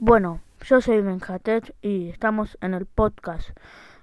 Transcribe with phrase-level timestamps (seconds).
[0.00, 3.50] Bueno, yo soy Benjatet y estamos en el podcast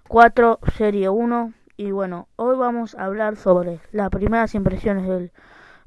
[0.10, 1.54] 4, serie 1.
[1.78, 5.31] Y bueno, hoy vamos a hablar sobre las primeras impresiones del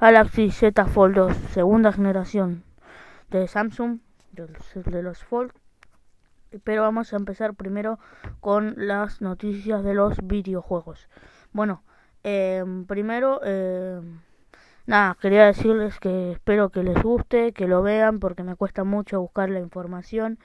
[0.01, 2.65] Galaxy Z Fold 2, segunda generación
[3.29, 3.99] de Samsung,
[4.33, 5.53] de los, Fold.
[6.65, 7.99] Pero vamos a empezar primero
[8.41, 11.07] con las noticias de los videojuegos.
[11.53, 11.83] Bueno,
[12.25, 13.43] eh, primero...
[13.45, 14.01] Eh,
[14.89, 19.21] Nada, quería decirles que espero que les guste, que lo vean, porque me cuesta mucho
[19.21, 20.39] buscar la información.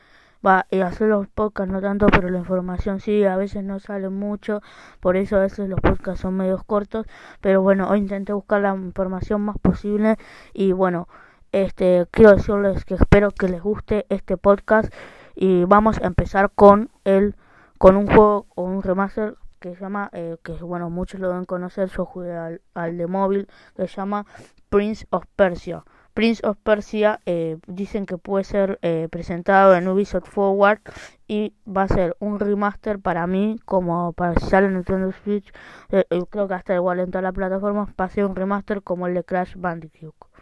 [0.46, 4.10] Va, y hacer los podcasts no tanto, pero la información sí, a veces no sale
[4.10, 4.61] mucho,
[5.00, 7.06] por eso a veces los podcasts son medios cortos,
[7.39, 10.18] pero bueno, hoy intenté buscar la información más posible
[10.54, 11.07] y bueno,
[11.54, 14.94] este quiero decirles que espero que les guste este podcast
[15.36, 17.38] y vamos a empezar con el
[17.78, 21.46] con un juego o un remaster que se llama, eh, que bueno, muchos lo deben
[21.46, 24.26] conocer, yo jugué al, al, de móvil, que se llama
[24.68, 25.86] Prince of Persia.
[26.14, 30.82] Prince of Persia eh, dicen que puede ser eh, presentado en Ubisoft Forward
[31.28, 35.50] y va a ser un remaster para mí, como para si sale en Nintendo Switch,
[35.89, 39.08] eh, creo que hasta igual en todas las plataformas, va a ser un remaster como
[39.08, 40.33] el de Crash Bandicoot.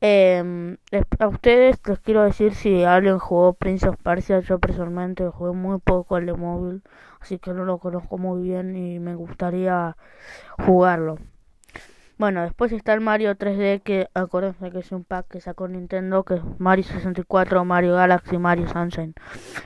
[0.00, 0.76] Eh,
[1.18, 5.80] a ustedes les quiero decir si alguien jugó Prince of Persia, yo personalmente jugué muy
[5.80, 6.82] poco al de móvil,
[7.20, 9.96] así que no lo conozco muy bien y me gustaría
[10.58, 11.18] jugarlo.
[12.18, 16.24] Bueno, después está el Mario 3D, que acuérdense que es un pack que sacó Nintendo,
[16.24, 19.14] que es Mario 64, Mario Galaxy, Mario Sunshine.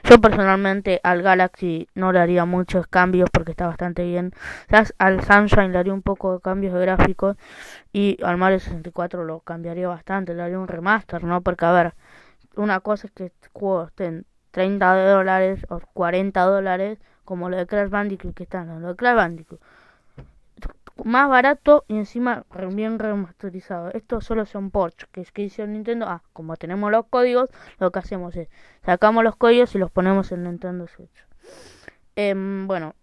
[0.04, 4.32] Yo personalmente al Galaxy no le haría muchos cambios porque está bastante bien.
[4.98, 7.38] Al Sunshine le haría un poco de cambios de gráficos
[7.90, 11.40] y al Mario 64 lo cambiaría bastante, le haría un remaster, ¿no?
[11.40, 11.94] Porque a ver,
[12.54, 17.88] una cosa es que juegos estén 30 dólares o 40 dólares, como lo de Crash
[17.88, 19.60] Bandicoot que están, lo de Crash Bandicoot
[21.04, 23.90] más barato y encima bien remasterizado.
[23.92, 26.06] Esto solo son ports que es que hizo Nintendo.
[26.08, 28.48] Ah, como tenemos los códigos, lo que hacemos es
[28.84, 31.26] sacamos los códigos y los ponemos en Nintendo Switch.
[32.16, 32.94] Em, bueno,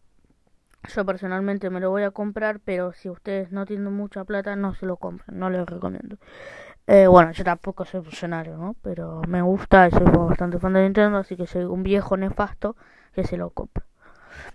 [0.87, 4.73] yo personalmente me lo voy a comprar, pero si ustedes no tienen mucha plata, no
[4.75, 6.17] se lo compren, no les recomiendo.
[6.87, 8.75] Eh, bueno, yo tampoco soy funcionario, ¿no?
[8.81, 12.75] Pero me gusta soy bastante fan de Nintendo, así que soy un viejo nefasto
[13.13, 13.88] que se lo compro.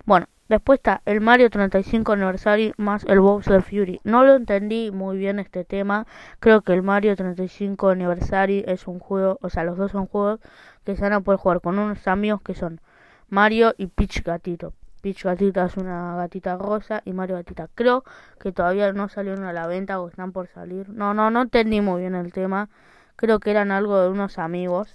[0.05, 4.01] Bueno, después está el Mario 35 Anniversary más el Bowser Fury.
[4.05, 6.07] No lo entendí muy bien este tema.
[6.41, 10.41] Creo que el Mario 35 Anniversary es un juego, o sea, los dos son juegos
[10.85, 12.81] que se van a poder jugar con unos amigos que son
[13.29, 14.75] Mario y Peach Gatito.
[15.03, 17.69] Peach Gatita es una gatita rosa y Mario Gatita.
[17.75, 18.05] Creo
[18.41, 20.89] que todavía no salieron a la venta o están por salir.
[20.89, 22.71] No, no, no entendí muy bien el tema.
[23.17, 24.95] Creo que eran algo de unos amigos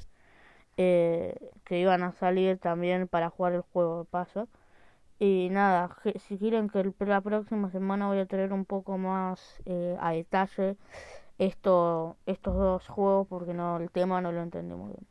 [0.78, 4.48] eh, que iban a salir también para jugar el juego de paso.
[5.20, 9.98] Y nada, si quieren que la próxima semana voy a tener un poco más eh,
[10.00, 10.78] a detalle
[11.38, 15.08] esto, estos dos juegos porque no el tema no lo entendí muy bien.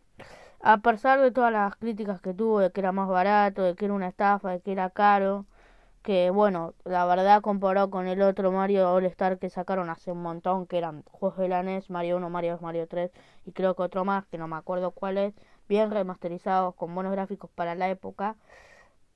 [0.60, 3.84] A pesar de todas las críticas que tuvo de que era más barato, de que
[3.84, 5.46] era una estafa, de que era caro,
[6.02, 10.22] que bueno, la verdad comparado con el otro Mario All Star que sacaron hace un
[10.22, 13.10] montón, que eran juegos de la NES, Mario 1, Mario 2, Mario 3
[13.46, 15.34] y creo que otro más, que no me acuerdo cuál es,
[15.68, 18.36] bien remasterizados, con buenos gráficos para la época.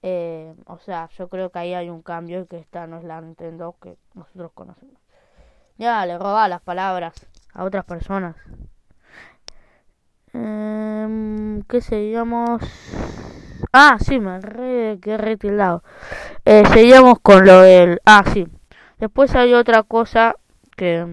[0.02, 3.04] Eh, o sea, yo creo que ahí hay un cambio y que esta no es
[3.04, 4.96] la Nintendo que nosotros conocemos.
[5.78, 7.14] Ya, le roba las palabras
[7.54, 8.36] a otras personas.
[10.34, 12.62] Eh, ¿Qué seguíamos?
[13.72, 15.38] Ah, sí, me re, que.
[16.44, 18.00] Eh, seguíamos con lo del...
[18.04, 18.46] Ah, sí.
[18.98, 20.36] Después hay otra cosa
[20.76, 21.06] que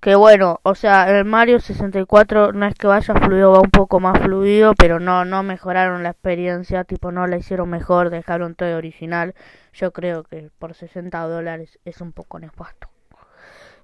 [0.00, 4.00] que bueno, o sea, el Mario 64 no es que vaya fluido, va un poco
[4.00, 8.76] más fluido, pero no no mejoraron la experiencia, tipo no la hicieron mejor, dejaron todo
[8.76, 9.34] original.
[9.72, 12.88] Yo creo que por 60 dólares es un poco nefasto.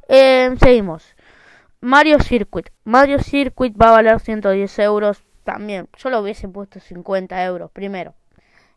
[0.09, 1.17] Eh, seguimos.
[1.81, 2.71] Mario Circuit.
[2.85, 5.89] Mario Circuit va a valer 110 euros también.
[5.99, 8.15] Yo lo hubiese puesto 50 euros primero.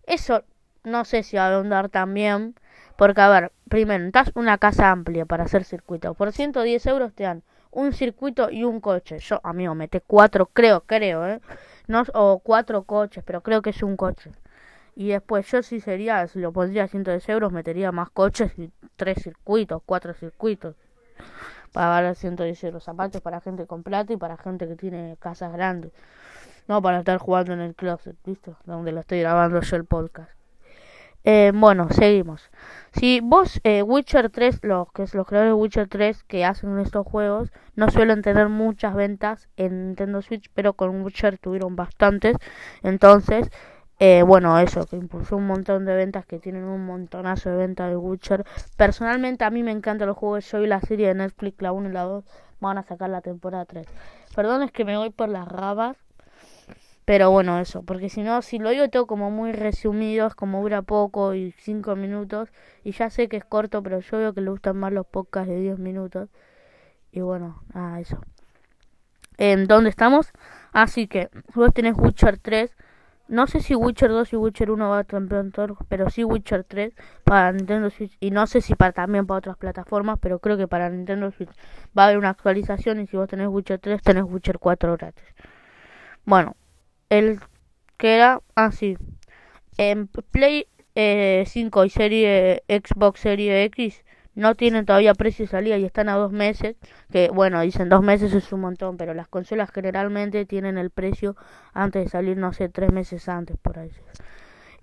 [0.06, 0.44] Eso
[0.84, 2.56] no sé si va a andar también
[2.98, 6.14] porque, a ver, primero, necesitas una casa amplia para hacer circuito.
[6.14, 9.20] Por 110 euros te dan un circuito y un coche.
[9.20, 11.42] Yo, amigo, mete cuatro, creo, creo, ¿eh?
[11.88, 14.32] No, o cuatro coches, pero creo que es un coche.
[14.96, 18.72] Y después yo si sería, si lo pondría a 110 euros, metería más coches y
[18.96, 20.76] tres circuitos, cuatro circuitos.
[21.72, 22.90] Para valer 110 euros.
[22.90, 25.92] Aparte para gente con plata y para gente que tiene casas grandes.
[26.68, 28.58] No para estar jugando en el closet, ¿listo?
[28.66, 30.32] Donde lo estoy grabando yo el podcast.
[31.24, 32.50] Eh, bueno, seguimos.
[32.98, 36.80] Si vos, eh, Witcher 3, los que es los creadores de Witcher 3 que hacen
[36.80, 42.36] estos juegos, no suelen tener muchas ventas en Nintendo Switch, pero con Witcher tuvieron bastantes.
[42.84, 43.50] Entonces,
[44.00, 47.90] Eh, bueno, eso, que impulsó un montón de ventas, que tienen un montonazo de ventas
[47.90, 48.46] de Witcher.
[48.78, 51.90] Personalmente a mí me encantan los juegos, yo y la serie de Netflix, la 1
[51.90, 52.24] y la 2,
[52.60, 53.88] van a sacar la temporada 3.
[54.36, 55.98] Perdón, es que me voy por las rabas.
[57.08, 60.62] Pero bueno, eso, porque si no, si lo digo todo como muy resumido, es como
[60.62, 62.50] dura poco y 5 minutos.
[62.84, 65.50] Y ya sé que es corto, pero yo veo que le gustan más los podcasts
[65.50, 66.30] de 10 minutos.
[67.12, 68.20] Y bueno, nada, eso.
[69.38, 70.34] ¿En dónde estamos?
[70.74, 72.76] Así que vos tenés Witcher 3
[73.28, 76.94] no sé si Witcher 2 y Witcher 1 va a campeonar, pero sí Witcher 3
[77.26, 78.16] para Nintendo Switch.
[78.22, 81.52] Y no sé si para también para otras plataformas, pero creo que para Nintendo Switch
[81.98, 83.02] va a haber una actualización.
[83.02, 85.26] Y si vos tenés Witcher 3, tenés Witcher 4 gratis.
[86.26, 86.56] Bueno,
[87.10, 87.40] el
[87.98, 88.98] que era así.
[89.00, 89.04] Ah,
[89.78, 95.78] en Play eh, 5 y serie Xbox Serie X no tienen todavía precio de salida
[95.78, 96.76] y están a dos meses,
[97.12, 101.36] que bueno, dicen dos meses es un montón, pero las consolas generalmente tienen el precio
[101.74, 103.92] antes de salir, no sé, tres meses antes por ahí.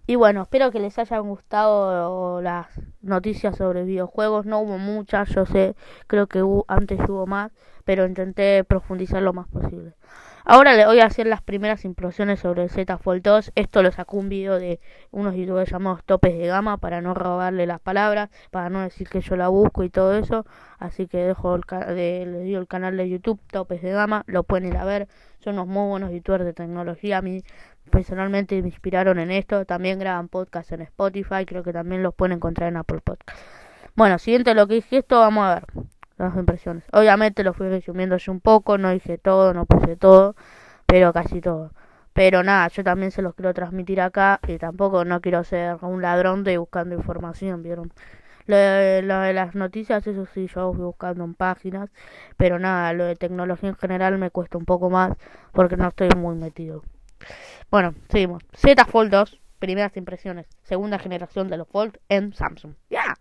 [0.07, 2.67] Y bueno, espero que les hayan gustado las
[3.01, 4.45] noticias sobre videojuegos.
[4.45, 5.77] No hubo muchas, yo sé,
[6.09, 7.53] creo que antes hubo más,
[7.85, 9.95] pero intenté profundizar lo más posible.
[10.47, 13.53] Ahora le voy a hacer las primeras impresiones sobre el Z Fold 2.
[13.55, 14.79] Esto lo sacó un video de
[15.11, 19.23] unos youtubers llamados Topes de Gama para no robarle las palabras, para no decir que
[19.23, 20.45] yo la busco y todo eso.
[20.79, 21.63] Así que dejo el
[21.97, 25.09] de, digo el canal de YouTube Topes de Gama, lo pueden ir a ver.
[25.39, 27.17] Son unos muy buenos youtubers de tecnología.
[27.19, 27.43] A mí
[27.91, 29.65] personalmente me inspiraron en esto.
[29.65, 33.41] También graban podcast en Spotify, creo que también los pueden encontrar en Apple Podcast.
[33.95, 35.65] Bueno, siguiente lo que dije esto, vamos a ver
[36.25, 36.85] las impresiones.
[36.93, 40.35] Obviamente lo fui resumiendo yo un poco, no dije todo, no puse todo,
[40.87, 41.73] pero casi todo.
[42.13, 46.01] Pero nada, yo también se los quiero transmitir acá y tampoco no quiero ser un
[46.01, 47.93] ladrón de buscando información, ¿vieron?
[48.47, 51.91] Lo de, las noticias, eso sí, yo fui buscando en páginas,
[52.37, 55.13] pero nada, lo de tecnología en general me cuesta un poco más
[55.53, 56.83] porque no estoy muy metido.
[57.71, 58.45] Bueno, seguimos.
[58.55, 62.75] Z Fold 2, primeras impresiones, segunda generación de los Fold en Samsung.
[62.91, 63.17] ¡Ya!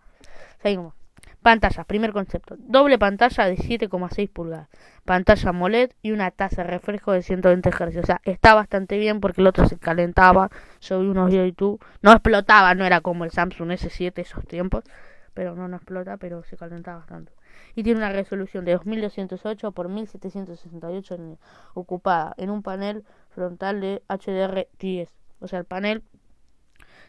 [0.61, 1.02] Seguimos.
[1.43, 2.55] Pantalla, primer concepto.
[2.57, 4.69] Doble pantalla de 7,6 pulgadas.
[5.03, 7.97] Pantalla AMOLED y una tasa de refresco de 120 Hz.
[7.97, 10.49] O sea, está bastante bien porque el otro se calentaba.
[10.81, 11.85] Yo vi unos videos de YouTube.
[12.01, 14.85] No explotaba, no era como el Samsung S7 esos tiempos.
[15.33, 17.33] Pero no, no explota, pero se calentaba bastante.
[17.75, 21.37] Y tiene una resolución de 2208 por 1768
[21.73, 25.09] ocupada en un panel frontal de HDR10.
[25.41, 26.03] O sea, el panel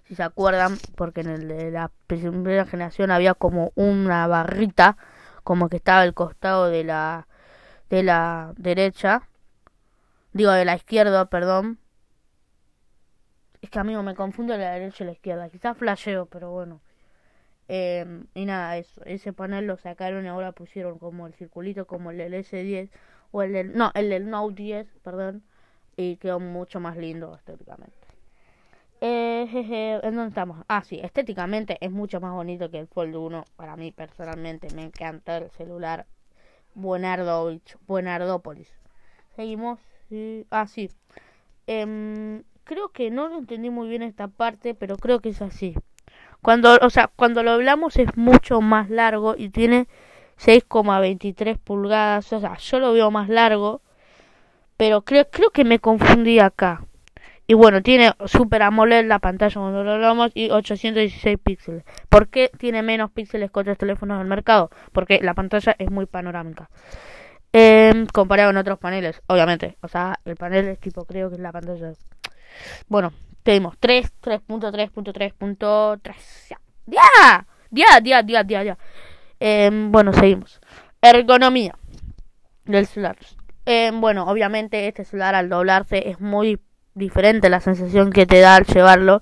[0.07, 4.97] si se acuerdan, porque en el de la primera generación había como una barrita,
[5.43, 7.27] como que estaba al costado de la
[7.91, 9.29] de la derecha,
[10.33, 11.79] digo de la izquierda, perdón.
[13.63, 16.81] Es que amigo me confundo la derecha y la izquierda, quizás flasheo, pero bueno.
[17.69, 22.11] Eh, y nada, eso, ese panel lo sacaron y ahora pusieron como el circulito como
[22.11, 22.91] el del S10
[23.33, 25.43] o el del no, el del Note 10, perdón,
[25.97, 28.04] y quedó mucho más lindo estéticamente.
[29.53, 30.65] ¿En dónde estamos?
[30.69, 33.45] Ah, sí, estéticamente es mucho más bonito que el Fold 1.
[33.57, 36.07] Para mí, personalmente, me encanta el celular
[36.75, 38.73] Buenardovich, Buenardópolis.
[39.37, 39.81] Seguimos.
[40.51, 40.91] Ah, sí.
[41.67, 45.75] Em, creo que no lo entendí muy bien esta parte, pero creo que es así.
[46.41, 49.89] Cuando, o sea, cuando lo hablamos es mucho más largo y tiene
[50.39, 52.33] 6,23 pulgadas.
[52.33, 53.83] O sea, yo lo veo más largo,
[54.77, 56.87] pero creo, creo que me confundí acá.
[57.47, 61.85] Y bueno, tiene Super AMOLED la pantalla cuando lo hablamos y 816 píxeles.
[62.09, 64.71] ¿Por qué tiene menos píxeles que otros teléfonos del mercado?
[64.93, 66.71] Porque la pantalla es muy panorámica.
[67.53, 69.77] Eh, comparado con otros paneles, obviamente.
[69.83, 71.93] O sea, el panel es tipo, creo que es la pantalla.
[72.89, 76.57] Bueno, tenemos 3, 3.3.3.3.
[76.87, 77.47] ¡Ya!
[77.71, 78.79] ¡Ya, ya, ya, ya, ya!
[79.39, 80.61] Eh, bueno, seguimos.
[81.03, 81.77] Ergonomía
[82.65, 83.17] del celular.
[83.67, 86.61] Eh, bueno, obviamente este celular al doblarse es muy
[86.95, 89.21] diferente la sensación que te da al llevarlo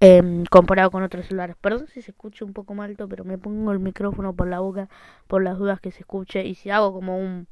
[0.00, 1.56] eh, comparado con otros celulares.
[1.60, 4.60] Perdón si se escucha un poco más alto, pero me pongo el micrófono por la
[4.60, 4.88] boca
[5.26, 6.44] por las dudas que se escuche.
[6.44, 7.46] Y si hago como un.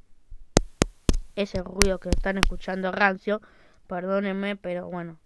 [1.37, 3.41] ese ruido que están escuchando rancio,
[3.87, 5.19] perdónenme, pero bueno,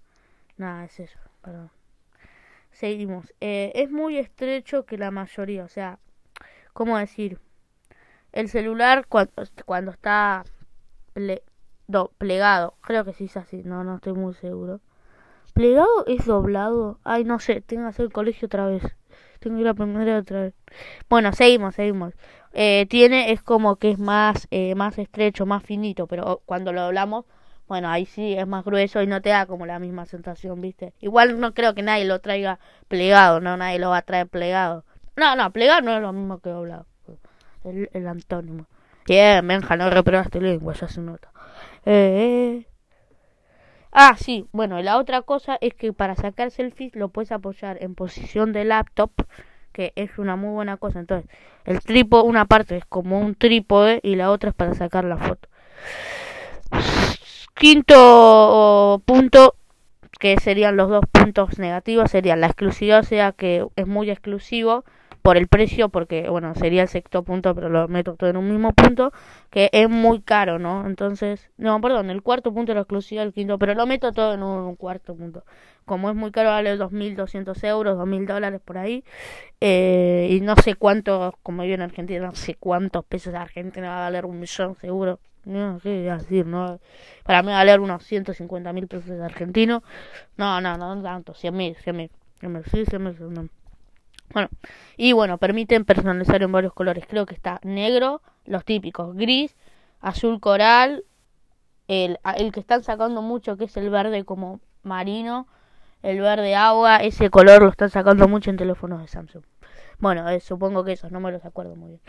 [0.56, 1.70] nada, es eso, perdón.
[2.70, 3.32] Seguimos.
[3.40, 5.98] Eh, es muy estrecho que la mayoría, o sea,
[6.74, 7.40] ¿cómo decir?
[8.32, 9.32] El celular cuando,
[9.64, 10.44] cuando está
[11.86, 12.74] do, plegado.
[12.82, 14.80] Creo que sí es así, no, no estoy muy seguro.
[15.54, 16.98] ¿Plegado es doblado?
[17.04, 18.82] Ay, no sé, tengo que hacer el colegio otra vez.
[19.40, 20.54] Tengo que ir a aprender otra vez.
[21.08, 22.14] Bueno, seguimos, seguimos.
[22.52, 26.82] Eh, tiene, es como que es más, eh, más estrecho, más finito, pero cuando lo
[26.82, 27.24] doblamos,
[27.68, 30.92] bueno, ahí sí es más grueso y no te da como la misma sensación, ¿viste?
[31.00, 34.84] Igual no creo que nadie lo traiga plegado, no, nadie lo va a traer plegado.
[35.16, 36.86] No, no, plegado no es lo mismo que doblado.
[37.64, 38.66] El, el antónimo.
[39.06, 41.30] Bien, Benja, no reprobaste lengua, ya se nota.
[41.86, 42.66] Eh,
[43.98, 47.94] Ah, sí, bueno, la otra cosa es que para sacar selfies lo puedes apoyar en
[47.94, 49.10] posición de laptop,
[49.72, 51.00] que es una muy buena cosa.
[51.00, 51.30] Entonces,
[51.64, 55.16] el trípode, una parte es como un trípode y la otra es para sacar la
[55.16, 55.48] foto.
[57.54, 59.54] Quinto punto,
[60.20, 64.84] que serían los dos puntos negativos, sería la exclusividad, o sea que es muy exclusivo
[65.26, 68.48] por el precio, porque bueno, sería el sexto punto, pero lo meto todo en un
[68.48, 69.12] mismo punto,
[69.50, 70.86] que es muy caro, ¿no?
[70.86, 74.44] Entonces, no, perdón, el cuarto punto era exclusivo, el quinto, pero lo meto todo en
[74.44, 75.42] un, cuarto punto.
[75.84, 79.02] Como es muy caro, vale 2.200 euros, 2.000 dólares por ahí,
[79.60, 83.88] eh, y no sé cuánto, como yo en Argentina, no sé cuántos pesos de Argentina
[83.88, 85.18] va a valer un millón seguro.
[85.44, 86.78] No sé decir, ¿no?
[87.24, 89.82] Para mí va a valer unos 150 mil pesos de argentino.
[90.36, 92.10] No, no, no, no tanto, 100 mil, 100 mil.
[92.70, 93.16] Sí, 100 mil,
[94.32, 94.48] bueno,
[94.96, 97.04] y bueno, permiten personalizar en varios colores.
[97.08, 99.56] Creo que está negro, los típicos, gris,
[100.00, 101.04] azul coral,
[101.88, 105.46] el, el que están sacando mucho que es el verde como marino,
[106.02, 109.44] el verde agua, ese color lo están sacando mucho en teléfonos de Samsung.
[109.98, 112.00] Bueno, eh, supongo que esos no me los acuerdo muy bien.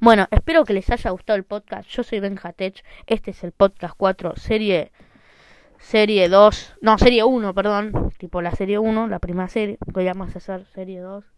[0.00, 1.88] Bueno, espero que les haya gustado el podcast.
[1.88, 2.84] Yo soy Benjatech.
[3.06, 4.90] Este es el podcast 4, serie
[5.78, 10.34] serie 2, no, serie 1, perdón, tipo la serie 1, la primera serie, que vamos
[10.34, 11.35] a hacer serie 2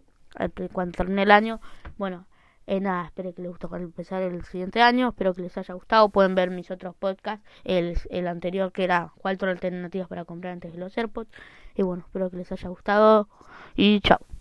[0.73, 1.61] cuando termine el año.
[1.97, 2.27] Bueno,
[2.67, 5.09] eh, nada, espero que les guste para empezar el siguiente año.
[5.09, 6.11] Espero que les haya gustado.
[6.11, 7.45] Pueden ver mis otros podcasts.
[7.65, 11.31] El, el anterior que era cuatro alternativas para comprar antes de los AirPods.
[11.75, 13.29] Y bueno, espero que les haya gustado.
[13.75, 14.38] Y chao.